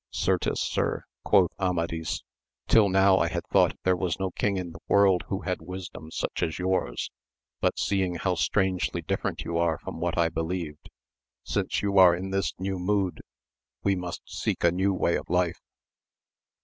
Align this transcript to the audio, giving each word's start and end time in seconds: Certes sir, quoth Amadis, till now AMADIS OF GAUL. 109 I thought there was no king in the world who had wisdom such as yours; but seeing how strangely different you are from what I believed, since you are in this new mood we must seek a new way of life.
Certes 0.09 0.59
sir, 0.61 1.03
quoth 1.23 1.51
Amadis, 1.59 2.23
till 2.67 2.89
now 2.89 3.17
AMADIS 3.17 3.17
OF 3.17 3.19
GAUL. 3.19 3.21
109 3.25 3.29
I 3.29 3.33
thought 3.75 3.83
there 3.83 3.95
was 3.95 4.19
no 4.19 4.31
king 4.31 4.57
in 4.57 4.71
the 4.71 4.79
world 4.87 5.23
who 5.27 5.41
had 5.41 5.61
wisdom 5.61 6.09
such 6.09 6.41
as 6.41 6.57
yours; 6.57 7.11
but 7.59 7.77
seeing 7.77 8.15
how 8.15 8.33
strangely 8.33 9.03
different 9.03 9.43
you 9.43 9.59
are 9.59 9.77
from 9.77 9.99
what 9.99 10.17
I 10.17 10.29
believed, 10.29 10.89
since 11.43 11.83
you 11.83 11.99
are 11.99 12.15
in 12.15 12.31
this 12.31 12.51
new 12.57 12.79
mood 12.79 13.21
we 13.83 13.95
must 13.95 14.23
seek 14.25 14.63
a 14.63 14.71
new 14.71 14.91
way 14.91 15.15
of 15.17 15.29
life. 15.29 15.61